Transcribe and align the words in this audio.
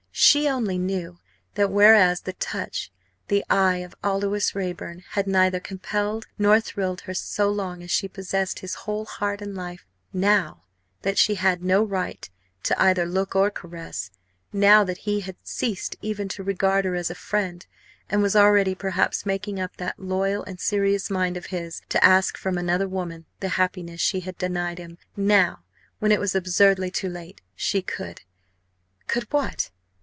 She 0.13 0.47
only 0.47 0.77
knew 0.77 1.17
that 1.55 1.71
whereas 1.71 2.21
the 2.21 2.33
touch, 2.33 2.91
the 3.27 3.43
eye 3.49 3.77
of 3.77 3.95
Aldous 4.03 4.53
Raeburn 4.53 5.03
had 5.11 5.25
neither 5.27 5.59
compelled 5.59 6.25
nor 6.37 6.59
thrilled 6.61 7.01
her, 7.01 7.13
so 7.13 7.49
long 7.49 7.81
as 7.81 7.91
she 7.91 8.07
possessed 8.07 8.59
his 8.59 8.75
whole 8.75 9.05
heart 9.05 9.41
and 9.41 9.55
life 9.55 9.85
now 10.13 10.63
that 11.01 11.17
she 11.17 11.35
had 11.35 11.63
no 11.63 11.81
right 11.83 12.29
to 12.63 12.79
either 12.81 13.05
look 13.05 13.35
or 13.35 13.49
caress; 13.49 14.11
now 14.53 14.83
that 14.85 14.99
he 14.99 15.21
had 15.21 15.35
ceased 15.43 15.95
even 16.01 16.27
to 16.29 16.43
regard 16.43 16.85
her 16.85 16.93
as 16.95 17.09
a 17.09 17.15
friend, 17.15 17.65
and 18.09 18.21
was 18.21 18.35
already 18.35 18.75
perhaps 18.75 19.25
making 19.25 19.59
up 19.59 19.75
that 19.77 19.97
loyal 19.99 20.43
and 20.43 20.59
serious 20.61 21.09
mind 21.09 21.35
of 21.35 21.47
his 21.47 21.81
to 21.89 22.03
ask 22.05 22.37
from 22.37 22.57
another 22.57 22.87
woman 22.87 23.25
the 23.39 23.49
happiness 23.49 23.99
she 24.01 24.19
had 24.21 24.37
denied 24.37 24.77
him; 24.77 24.97
now, 25.17 25.63
when 25.99 26.11
it 26.11 26.19
was 26.19 26.35
absurdly 26.35 26.91
too 26.91 27.09
late, 27.09 27.41
she 27.55 27.81
could 27.81 28.21
Could 29.07 29.23
what? 29.33 29.71